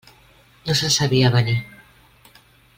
[0.69, 1.57] No se'n sabia avenir.